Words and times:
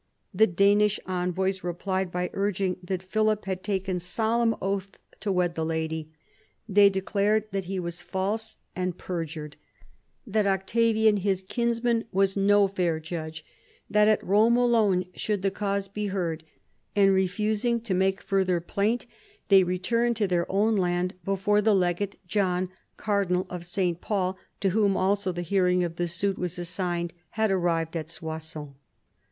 The 0.33 0.47
Danish 0.47 0.99
envoys 1.05 1.63
replied 1.63 2.11
by 2.11 2.31
urging 2.33 2.77
that 2.81 3.03
Philip 3.03 3.45
had 3.45 3.61
taken 3.63 3.99
solemn 3.99 4.55
oath 4.59 4.97
to 5.19 5.31
wed 5.31 5.55
172 5.55 6.09
PHILIP 6.09 6.09
AUGUSTUS 6.09 6.09
chap. 6.09 6.71
the 6.71 6.73
lady: 6.73 6.89
they 6.89 6.89
declared 6.89 7.51
that 7.51 7.69
he 7.69 7.79
was 7.79 8.01
false 8.01 8.57
and 8.75 8.97
perjured, 8.97 9.57
that 10.25 10.47
Octavian, 10.47 11.17
his 11.17 11.43
kinsman, 11.43 12.05
was 12.11 12.35
no 12.35 12.67
fair 12.67 12.99
judge, 12.99 13.45
that 13.91 14.07
at 14.07 14.23
Rome 14.25 14.57
alone 14.57 15.05
should 15.13 15.43
the 15.43 15.51
cause 15.51 15.87
be 15.87 16.07
heard, 16.07 16.43
and, 16.95 17.13
refusing 17.13 17.79
to 17.81 17.93
make 17.93 18.23
further 18.23 18.59
plaint, 18.59 19.05
they 19.49 19.63
returned 19.63 20.15
to 20.17 20.27
their 20.27 20.51
own 20.51 20.75
land 20.75 21.13
before 21.23 21.61
the 21.61 21.75
legate 21.75 22.17
John, 22.25 22.69
cardinal 22.97 23.45
of 23.51 23.61
S. 23.61 23.77
Paul, 24.01 24.35
to 24.61 24.69
whom 24.71 24.97
also 24.97 25.31
the 25.31 25.43
hearing 25.43 25.83
of 25.83 25.97
the 25.97 26.07
suit 26.07 26.39
was 26.39 26.57
assigned, 26.57 27.13
had 27.33 27.51
arrived 27.51 27.95
at 27.95 28.09
Soissons. 28.09 28.71